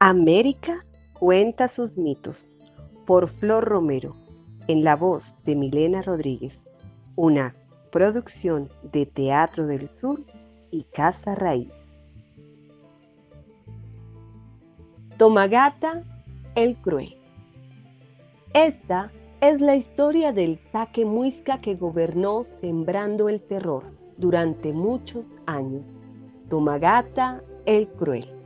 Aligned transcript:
América 0.00 0.84
cuenta 1.18 1.66
sus 1.66 1.98
mitos 1.98 2.56
por 3.04 3.26
Flor 3.26 3.64
Romero, 3.64 4.14
en 4.68 4.84
la 4.84 4.94
voz 4.94 5.42
de 5.44 5.56
Milena 5.56 6.02
Rodríguez, 6.02 6.68
una 7.16 7.56
producción 7.90 8.68
de 8.92 9.06
Teatro 9.06 9.66
del 9.66 9.88
Sur 9.88 10.20
y 10.70 10.84
Casa 10.84 11.34
Raíz. 11.34 11.98
Tomagata 15.16 16.04
el 16.54 16.76
Cruel. 16.76 17.16
Esta 18.54 19.10
es 19.40 19.60
la 19.60 19.74
historia 19.74 20.32
del 20.32 20.58
saque 20.58 21.04
muisca 21.04 21.60
que 21.60 21.74
gobernó 21.74 22.44
sembrando 22.44 23.28
el 23.28 23.40
terror 23.40 23.82
durante 24.16 24.72
muchos 24.72 25.38
años. 25.46 26.00
Tomagata 26.48 27.42
el 27.66 27.88
Cruel. 27.88 28.37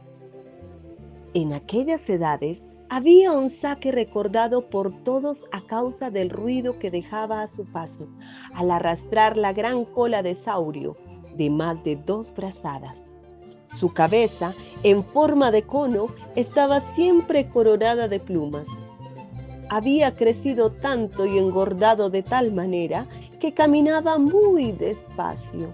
En 1.35 1.55
aquellas 1.55 2.09
edades 2.11 2.67
había 2.91 3.33
un 3.33 3.49
saque 3.49 3.91
recordado 3.91 4.69
por 4.69 4.93
todos 5.03 5.47
a 5.51 5.63
causa 5.63 6.11
del 6.11 6.29
ruido 6.29 6.79
que 6.79 6.91
dejaba 6.91 7.41
a 7.41 7.49
su 7.49 7.65
paso 7.65 8.07
al 8.53 8.71
arrastrar 8.71 9.39
la 9.39 9.55
gran 9.55 9.87
cola 9.87 10.23
de 10.23 10.35
saurio 10.35 10.99
de 11.35 11.49
más 11.49 11.83
de 11.85 11.97
dos 11.97 12.35
brazadas. 12.35 12.99
Su 13.79 13.95
cabeza, 13.95 14.53
en 14.83 15.03
forma 15.03 15.51
de 15.51 15.63
cono, 15.63 16.09
estaba 16.37 16.83
siempre 16.93 17.49
coronada 17.49 18.09
de 18.09 18.21
plumas. 18.21 18.67
Había 19.71 20.15
crecido 20.15 20.71
tanto 20.71 21.25
y 21.25 21.39
engordado 21.39 22.11
de 22.11 22.23
tal 22.23 22.53
manera 22.53 23.07
que 23.41 23.55
caminaba 23.55 24.19
muy 24.19 24.73
despacio. 24.73 25.73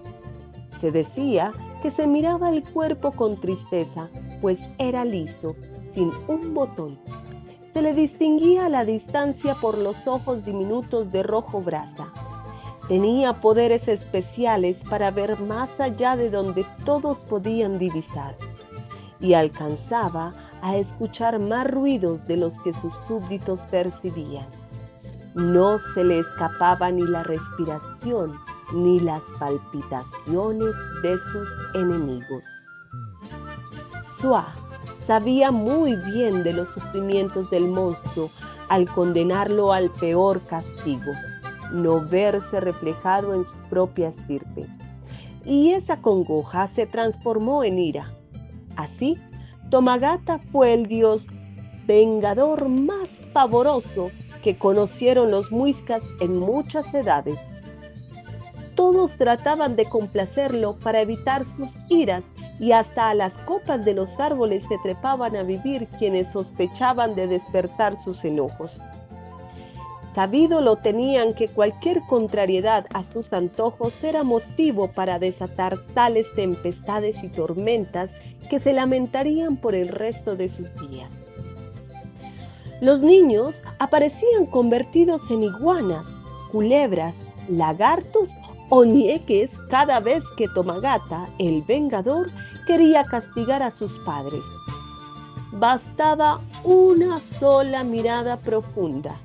Se 0.77 0.91
decía 0.91 1.51
que 1.81 1.91
se 1.91 2.07
miraba 2.07 2.49
el 2.49 2.63
cuerpo 2.63 3.11
con 3.11 3.35
tristeza, 3.41 4.09
pues 4.41 4.59
era 4.77 5.05
liso, 5.05 5.55
sin 5.93 6.11
un 6.27 6.53
botón. 6.53 6.99
Se 7.73 7.81
le 7.81 7.93
distinguía 7.93 8.65
a 8.65 8.69
la 8.69 8.85
distancia 8.85 9.55
por 9.55 9.77
los 9.77 10.07
ojos 10.07 10.45
diminutos 10.45 11.11
de 11.11 11.23
rojo 11.23 11.61
brasa. 11.61 12.11
Tenía 12.87 13.33
poderes 13.33 13.87
especiales 13.87 14.77
para 14.89 15.11
ver 15.11 15.39
más 15.39 15.79
allá 15.79 16.15
de 16.15 16.29
donde 16.31 16.65
todos 16.85 17.17
podían 17.17 17.77
divisar 17.77 18.35
y 19.19 19.33
alcanzaba 19.33 20.33
a 20.61 20.77
escuchar 20.77 21.39
más 21.39 21.69
ruidos 21.69 22.25
de 22.27 22.37
los 22.37 22.53
que 22.61 22.73
sus 22.73 22.93
súbditos 23.07 23.59
percibían. 23.71 24.47
No 25.35 25.77
se 25.93 26.03
le 26.03 26.19
escapaba 26.19 26.89
ni 26.91 27.03
la 27.03 27.23
respiración 27.23 28.33
ni 28.73 28.99
las 28.99 29.21
palpitaciones 29.39 30.73
de 31.03 31.17
sus 31.31 31.47
enemigos. 31.75 32.43
Sua 34.19 34.53
sabía 35.05 35.49
muy 35.51 35.95
bien 35.95 36.43
de 36.43 36.53
los 36.53 36.69
sufrimientos 36.69 37.49
del 37.49 37.67
monstruo 37.67 38.29
al 38.69 38.87
condenarlo 38.87 39.73
al 39.73 39.89
peor 39.89 40.41
castigo, 40.41 41.11
no 41.71 42.01
verse 42.07 42.59
reflejado 42.59 43.33
en 43.33 43.45
su 43.45 43.69
propia 43.69 44.09
estirpe. 44.09 44.65
Y 45.45 45.71
esa 45.71 46.01
congoja 46.01 46.67
se 46.67 46.85
transformó 46.85 47.63
en 47.63 47.79
ira. 47.79 48.13
Así, 48.75 49.17
Tomagata 49.69 50.39
fue 50.51 50.73
el 50.73 50.87
dios 50.87 51.25
vengador 51.87 52.69
más 52.69 53.09
pavoroso 53.33 54.11
que 54.43 54.57
conocieron 54.57 55.31
los 55.31 55.51
muiscas 55.51 56.03
en 56.19 56.37
muchas 56.37 56.93
edades. 56.93 57.39
Todos 58.75 59.11
trataban 59.17 59.75
de 59.75 59.85
complacerlo 59.85 60.75
para 60.77 61.01
evitar 61.01 61.45
sus 61.45 61.69
iras 61.89 62.23
y 62.59 62.73
hasta 62.73 63.09
a 63.09 63.13
las 63.13 63.33
copas 63.39 63.85
de 63.85 63.93
los 63.93 64.19
árboles 64.19 64.63
se 64.67 64.77
trepaban 64.79 65.35
a 65.35 65.43
vivir 65.43 65.87
quienes 65.97 66.31
sospechaban 66.31 67.15
de 67.15 67.27
despertar 67.27 67.97
sus 67.97 68.23
enojos. 68.25 68.71
Sabido 70.13 70.59
lo 70.61 70.75
tenían 70.75 71.33
que 71.33 71.47
cualquier 71.47 72.01
contrariedad 72.01 72.85
a 72.93 73.03
sus 73.03 73.31
antojos 73.31 74.03
era 74.03 74.23
motivo 74.23 74.89
para 74.91 75.19
desatar 75.19 75.77
tales 75.93 76.27
tempestades 76.35 77.23
y 77.23 77.29
tormentas 77.29 78.09
que 78.49 78.59
se 78.59 78.73
lamentarían 78.73 79.55
por 79.55 79.75
el 79.75 79.87
resto 79.87 80.35
de 80.35 80.49
sus 80.49 80.67
días. 80.89 81.09
Los 82.81 83.01
niños 83.01 83.53
aparecían 83.77 84.45
convertidos 84.45 85.21
en 85.29 85.43
iguanas, 85.43 86.05
culebras, 86.51 87.15
lagartos 87.47 88.29
o 88.69 88.85
nieques 88.85 89.51
cada 89.69 89.99
vez 89.99 90.23
que 90.37 90.47
Tomagata, 90.47 91.27
el 91.39 91.61
vengador, 91.63 92.29
quería 92.69 93.03
castigar 93.03 93.63
a 93.63 93.71
sus 93.71 93.91
padres. 94.05 94.43
Bastaba 95.53 96.39
una 96.63 97.17
sola 97.17 97.83
mirada 97.83 98.37
profunda, 98.37 99.15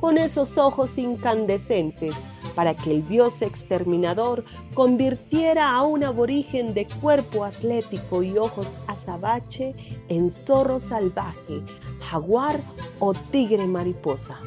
con 0.00 0.18
esos 0.18 0.58
ojos 0.58 0.98
incandescentes, 0.98 2.12
para 2.56 2.74
que 2.74 2.90
el 2.90 3.06
dios 3.06 3.40
exterminador 3.40 4.44
convirtiera 4.74 5.70
a 5.70 5.82
un 5.82 6.02
aborigen 6.02 6.74
de 6.74 6.88
cuerpo 7.00 7.44
atlético 7.44 8.24
y 8.24 8.36
ojos 8.36 8.68
azabache 8.88 9.76
en 10.08 10.32
zorro 10.32 10.80
salvaje, 10.80 11.62
jaguar 12.10 12.58
o 12.98 13.14
tigre 13.14 13.64
mariposa. 13.64 14.40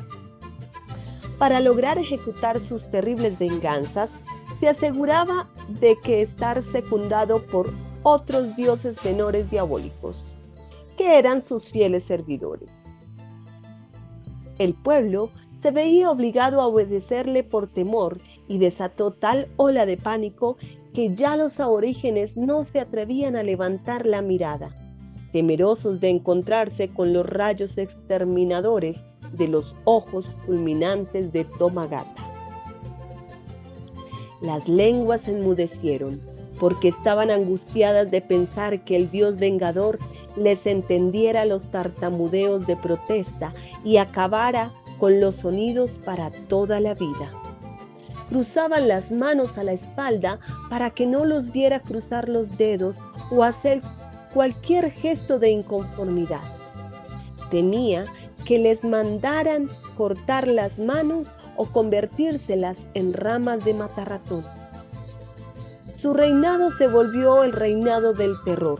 Para 1.37 1.61
lograr 1.61 1.97
ejecutar 1.97 2.59
sus 2.59 2.83
terribles 2.91 3.39
venganzas, 3.39 4.09
se 4.59 4.67
aseguraba 4.67 5.47
de 5.79 5.97
que 6.03 6.21
estar 6.21 6.61
secundado 6.63 7.41
por 7.43 7.71
otros 8.03 8.55
dioses 8.55 9.03
menores 9.05 9.49
diabólicos, 9.49 10.15
que 10.97 11.17
eran 11.17 11.41
sus 11.41 11.63
fieles 11.65 12.03
servidores. 12.03 12.69
El 14.57 14.73
pueblo 14.73 15.29
se 15.55 15.71
veía 15.71 16.09
obligado 16.09 16.61
a 16.61 16.67
obedecerle 16.67 17.43
por 17.43 17.67
temor 17.67 18.19
y 18.47 18.57
desató 18.57 19.11
tal 19.11 19.47
ola 19.57 19.85
de 19.85 19.97
pánico 19.97 20.57
que 20.93 21.15
ya 21.15 21.37
los 21.37 21.59
aborígenes 21.59 22.35
no 22.35 22.65
se 22.65 22.79
atrevían 22.79 23.35
a 23.35 23.43
levantar 23.43 24.05
la 24.05 24.21
mirada, 24.21 24.75
temerosos 25.31 26.01
de 26.01 26.09
encontrarse 26.09 26.89
con 26.89 27.13
los 27.13 27.25
rayos 27.25 27.77
exterminadores 27.77 29.03
de 29.31 29.47
los 29.47 29.75
ojos 29.85 30.25
fulminantes 30.45 31.31
de 31.31 31.45
Tomagata. 31.45 32.27
Las 34.41 34.67
lenguas 34.67 35.27
enmudecieron, 35.27 36.19
porque 36.61 36.89
estaban 36.89 37.31
angustiadas 37.31 38.11
de 38.11 38.21
pensar 38.21 38.81
que 38.81 38.95
el 38.95 39.09
Dios 39.09 39.37
vengador 39.37 39.97
les 40.37 40.67
entendiera 40.67 41.43
los 41.43 41.63
tartamudeos 41.71 42.67
de 42.67 42.75
protesta 42.75 43.51
y 43.83 43.97
acabara 43.97 44.71
con 44.99 45.19
los 45.19 45.37
sonidos 45.37 45.89
para 46.05 46.29
toda 46.49 46.79
la 46.79 46.93
vida. 46.93 47.31
Cruzaban 48.29 48.87
las 48.87 49.11
manos 49.11 49.57
a 49.57 49.63
la 49.63 49.73
espalda 49.73 50.39
para 50.69 50.91
que 50.91 51.07
no 51.07 51.25
los 51.25 51.51
viera 51.51 51.79
cruzar 51.79 52.29
los 52.29 52.59
dedos 52.59 52.95
o 53.31 53.43
hacer 53.43 53.81
cualquier 54.31 54.91
gesto 54.91 55.39
de 55.39 55.49
inconformidad. 55.49 56.43
Temía 57.49 58.05
que 58.45 58.59
les 58.59 58.83
mandaran 58.83 59.67
cortar 59.97 60.47
las 60.47 60.77
manos 60.77 61.25
o 61.55 61.65
convertírselas 61.65 62.77
en 62.93 63.13
ramas 63.13 63.65
de 63.65 63.73
matarratón. 63.73 64.60
Su 66.01 66.13
reinado 66.13 66.71
se 66.71 66.87
volvió 66.87 67.43
el 67.43 67.51
reinado 67.51 68.13
del 68.13 68.33
terror. 68.43 68.79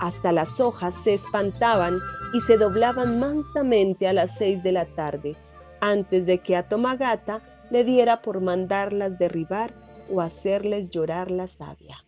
Hasta 0.00 0.32
las 0.32 0.60
hojas 0.60 0.94
se 1.02 1.14
espantaban 1.14 1.98
y 2.34 2.42
se 2.42 2.58
doblaban 2.58 3.18
mansamente 3.18 4.06
a 4.06 4.12
las 4.12 4.36
seis 4.36 4.62
de 4.62 4.72
la 4.72 4.84
tarde, 4.84 5.34
antes 5.80 6.26
de 6.26 6.38
que 6.40 6.54
a 6.54 6.68
Tomagata 6.68 7.40
le 7.70 7.84
diera 7.84 8.20
por 8.20 8.42
mandarlas 8.42 9.18
derribar 9.18 9.72
o 10.12 10.20
hacerles 10.20 10.90
llorar 10.90 11.30
la 11.30 11.46
savia. 11.46 12.04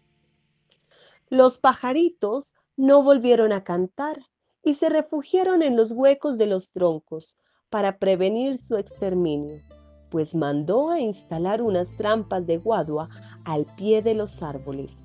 Los 1.30 1.56
pajaritos 1.56 2.52
no 2.76 3.02
volvieron 3.02 3.52
a 3.52 3.64
cantar 3.64 4.18
y 4.62 4.74
se 4.74 4.90
refugiaron 4.90 5.62
en 5.62 5.74
los 5.74 5.90
huecos 5.90 6.36
de 6.36 6.46
los 6.46 6.70
troncos, 6.70 7.34
para 7.70 7.98
prevenir 7.98 8.58
su 8.58 8.76
exterminio, 8.76 9.62
pues 10.10 10.34
mandó 10.34 10.90
a 10.90 11.00
instalar 11.00 11.60
unas 11.62 11.96
trampas 11.96 12.46
de 12.46 12.56
guadua 12.56 13.08
al 13.44 13.66
pie 13.76 14.02
de 14.02 14.14
los 14.14 14.42
árboles. 14.42 15.04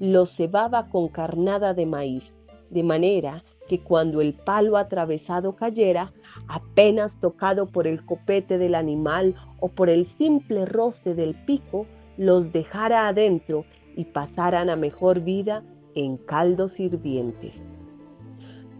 Los 0.00 0.34
cebaba 0.34 0.88
con 0.88 1.08
carnada 1.08 1.74
de 1.74 1.86
maíz, 1.86 2.36
de 2.70 2.82
manera 2.82 3.44
que 3.68 3.80
cuando 3.80 4.20
el 4.20 4.34
palo 4.34 4.76
atravesado 4.76 5.54
cayera, 5.56 6.12
apenas 6.48 7.20
tocado 7.20 7.66
por 7.66 7.86
el 7.86 8.04
copete 8.04 8.58
del 8.58 8.74
animal 8.74 9.34
o 9.60 9.68
por 9.68 9.88
el 9.88 10.06
simple 10.06 10.66
roce 10.66 11.14
del 11.14 11.34
pico, 11.44 11.86
los 12.16 12.52
dejara 12.52 13.08
adentro 13.08 13.64
y 13.96 14.04
pasaran 14.04 14.70
a 14.70 14.76
mejor 14.76 15.20
vida 15.20 15.62
en 15.94 16.16
caldos 16.16 16.80
hirvientes. 16.80 17.78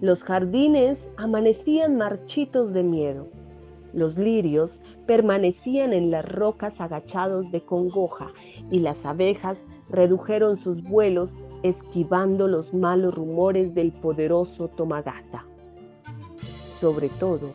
Los 0.00 0.24
jardines 0.24 0.98
amanecían 1.16 1.96
marchitos 1.96 2.72
de 2.72 2.82
miedo. 2.82 3.28
Los 3.92 4.16
lirios 4.16 4.80
permanecían 5.06 5.92
en 5.92 6.10
las 6.10 6.24
rocas 6.24 6.80
agachados 6.80 7.50
de 7.50 7.60
congoja 7.60 8.32
y 8.70 8.80
las 8.80 9.04
abejas 9.04 9.64
redujeron 9.90 10.56
sus 10.56 10.82
vuelos 10.82 11.30
esquivando 11.62 12.48
los 12.48 12.72
malos 12.74 13.14
rumores 13.14 13.74
del 13.74 13.92
poderoso 13.92 14.68
Tomagata. 14.68 15.46
Sobre 16.80 17.08
todo, 17.08 17.52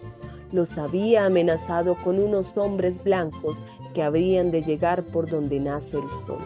los 0.51 0.77
había 0.77 1.25
amenazado 1.25 1.95
con 1.95 2.19
unos 2.19 2.55
hombres 2.57 3.03
blancos 3.03 3.57
que 3.93 4.03
habrían 4.03 4.51
de 4.51 4.61
llegar 4.61 5.03
por 5.03 5.29
donde 5.29 5.59
nace 5.59 5.97
el 5.97 6.09
sol, 6.25 6.39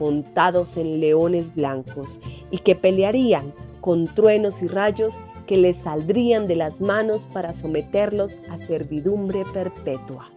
montados 0.00 0.76
en 0.76 1.00
leones 1.00 1.54
blancos, 1.54 2.06
y 2.50 2.58
que 2.58 2.74
pelearían 2.74 3.52
con 3.80 4.06
truenos 4.06 4.62
y 4.62 4.68
rayos 4.68 5.12
que 5.48 5.56
les 5.56 5.78
saldrían 5.78 6.46
de 6.46 6.54
las 6.54 6.80
manos 6.80 7.22
para 7.32 7.54
someterlos 7.54 8.32
a 8.50 8.58
servidumbre 8.58 9.44
perpetua. 9.52 10.30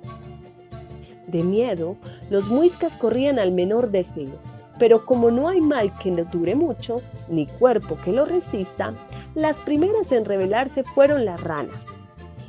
De 1.27 1.43
miedo, 1.43 1.97
los 2.29 2.47
muiscas 2.47 2.93
corrían 2.93 3.37
al 3.37 3.51
menor 3.51 3.91
deseo, 3.91 4.31
pero 4.79 5.05
como 5.05 5.29
no 5.29 5.49
hay 5.49 5.61
mal 5.61 5.91
que 5.99 6.09
no 6.09 6.23
dure 6.23 6.55
mucho, 6.55 7.01
ni 7.29 7.45
cuerpo 7.45 7.97
que 8.03 8.13
lo 8.13 8.25
resista, 8.25 8.93
las 9.35 9.57
primeras 9.57 10.11
en 10.13 10.25
rebelarse 10.25 10.83
fueron 10.83 11.25
las 11.25 11.41
ranas. 11.41 11.83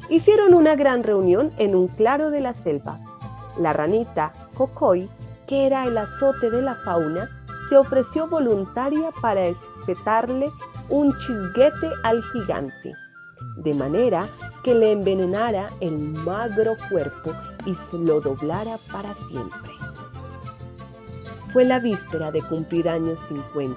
Hicieron 0.08 0.54
una 0.54 0.76
gran 0.76 1.02
reunión 1.02 1.50
en 1.58 1.74
un 1.74 1.88
claro 1.88 2.30
de 2.30 2.40
la 2.40 2.54
selva. 2.54 3.00
La 3.58 3.72
ranita 3.72 4.32
Cocoy, 4.54 5.08
que 5.46 5.66
era 5.66 5.84
el 5.84 5.98
azote 5.98 6.48
de 6.48 6.62
la 6.62 6.76
fauna, 6.84 7.28
se 7.68 7.76
ofreció 7.76 8.28
voluntaria 8.28 9.10
para 9.20 9.46
espetarle 9.46 10.50
un 10.92 11.10
chisguete 11.16 11.90
al 12.02 12.22
gigante, 12.22 12.94
de 13.56 13.72
manera 13.72 14.28
que 14.62 14.74
le 14.74 14.92
envenenara 14.92 15.70
el 15.80 15.98
magro 15.98 16.74
cuerpo 16.90 17.32
y 17.64 17.74
se 17.74 17.98
lo 17.98 18.20
doblara 18.20 18.76
para 18.92 19.14
siempre. 19.14 19.72
Fue 21.50 21.64
la 21.64 21.80
víspera 21.80 22.30
de 22.30 22.42
cumplir 22.42 22.90
años 22.90 23.18
50, 23.28 23.74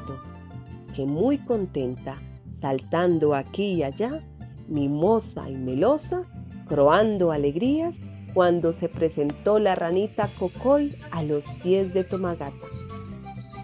que 0.93 1.05
muy 1.05 1.37
contenta, 1.37 2.15
saltando 2.59 3.33
aquí 3.33 3.75
y 3.75 3.83
allá, 3.83 4.21
mimosa 4.67 5.49
y 5.49 5.55
melosa, 5.55 6.21
croando 6.67 7.31
alegrías, 7.31 7.95
cuando 8.33 8.73
se 8.73 8.89
presentó 8.89 9.59
la 9.59 9.75
ranita 9.75 10.27
Cocoy 10.37 10.93
a 11.11 11.23
los 11.23 11.45
pies 11.63 11.93
de 11.93 12.03
Tomagata. 12.03 12.67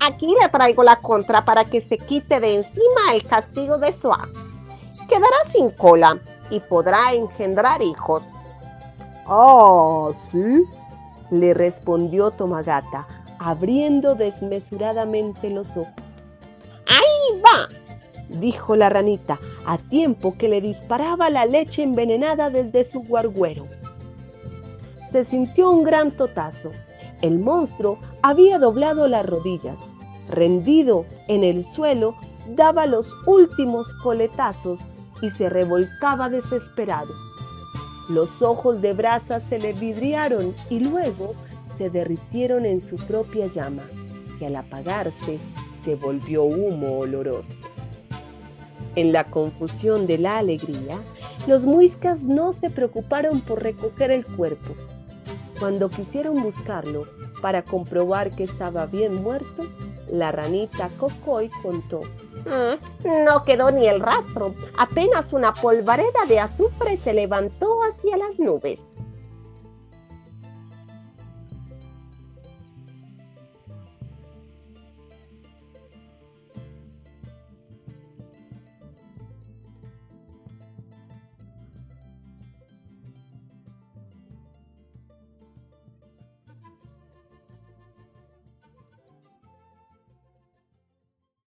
Aquí 0.03 0.33
le 0.42 0.50
traigo 0.50 0.81
la 0.81 0.95
contra 0.95 1.45
para 1.45 1.63
que 1.63 1.80
se 1.80 2.00
quite 2.00 2.39
de 2.39 2.56
encima 2.56 3.13
el 3.13 3.24
castigo 3.24 3.77
de 3.77 3.94
Suá. 3.94 4.27
Quedará 5.07 5.38
sin 5.51 5.69
cola 5.69 6.18
y 6.50 6.59
podrá 6.59 7.13
engendrar 7.13 7.83
hijos. 7.83 8.24
Ah, 9.27 10.09
sí, 10.31 10.63
le 11.30 11.53
respondió 11.53 12.31
Tomagata, 12.31 13.06
abriendo 13.38 14.15
desmesuradamente 14.15 15.51
los 15.51 15.69
ojos. 15.77 15.94
¡Ahí 16.88 17.39
va! 17.44 17.69
dijo 18.39 18.75
la 18.75 18.89
ranita, 18.89 19.39
a 19.68 19.77
tiempo 19.77 20.36
que 20.36 20.50
le 20.50 20.62
disparaba 20.62 21.30
la 21.30 21.45
leche 21.45 21.83
envenenada 21.83 22.50
desde 22.50 22.86
su 22.86 23.01
guarguero. 23.01 23.68
Se 25.12 25.25
sintió 25.25 25.69
un 25.69 25.83
gran 25.83 26.09
totazo. 26.09 26.71
El 27.21 27.38
monstruo 27.38 28.00
había 28.24 28.57
doblado 28.57 29.07
las 29.07 29.24
rodillas 29.27 29.90
rendido 30.31 31.06
en 31.28 31.44
el 31.44 31.63
suelo, 31.63 32.16
daba 32.56 32.86
los 32.86 33.07
últimos 33.25 33.88
coletazos 34.01 34.80
y 35.22 35.30
se 35.30 35.50
revolcaba 35.50 36.30
desesperado. 36.30 37.13
Los 38.10 38.42
ojos 38.42 38.81
de 38.81 38.94
brasa 38.94 39.39
se 39.42 39.60
le 39.60 39.74
vidriaron 39.74 40.54
y 40.69 40.80
luego 40.80 41.33
se 41.78 41.89
derritieron 41.89 42.66
en 42.66 42.81
su 42.81 42.95
propia 42.95 43.48
llama, 43.48 43.83
que 44.39 44.48
al 44.48 44.56
apagarse 44.56 45.39
se 45.83 45.95
volvió 45.95 46.44
humo 46.44 47.00
oloroso. 47.00 47.54
En 48.95 49.13
la 49.13 49.24
confusión 49.24 50.07
de 50.07 50.18
la 50.18 50.38
alegría, 50.39 51.00
los 51.48 51.63
muiscas 51.63 52.24
no 52.24 52.54
se 52.54 52.69
preocuparon 52.69 53.42
por 53.42 53.63
recoger 53.63 54.12
el 54.12 54.25
cuerpo. 54.25 54.75
Cuando 55.60 55.89
quisieron 55.89 56.42
buscarlo 56.42 57.07
para 57.42 57.63
comprobar 57.63 58.31
que 58.31 58.44
estaba 58.44 58.86
bien 58.86 59.24
muerto, 59.24 59.63
la 60.12 60.31
ranita 60.31 60.90
Cocoy 61.00 61.50
contó. 61.62 62.02
Mm, 62.46 63.25
no 63.25 63.44
quedó 63.44 63.72
ni 63.72 63.88
el 63.88 64.00
rastro. 64.00 64.54
Apenas 64.78 65.34
una 65.34 65.54
polvareda 65.54 66.25
de 66.28 66.40
azufre 66.40 66.98
se 66.98 67.13
levantó 67.13 67.80
hacia 67.84 68.18
las 68.18 68.40
nubes. 68.40 68.90